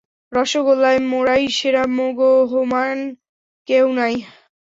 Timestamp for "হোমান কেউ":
2.51-3.85